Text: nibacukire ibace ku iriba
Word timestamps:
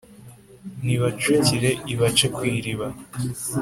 nibacukire 0.85 1.69
ibace 1.93 2.25
ku 2.35 2.41
iriba 2.57 2.87